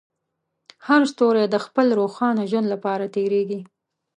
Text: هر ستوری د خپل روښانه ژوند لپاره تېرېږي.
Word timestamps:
هر 0.87 1.01
ستوری 1.11 1.45
د 1.49 1.55
خپل 1.65 1.87
روښانه 1.99 2.43
ژوند 2.51 2.67
لپاره 2.73 3.05
تېرېږي. 3.15 3.61